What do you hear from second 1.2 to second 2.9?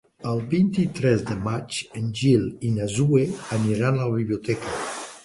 de maig en Gil i na